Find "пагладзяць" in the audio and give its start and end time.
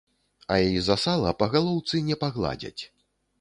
2.25-2.83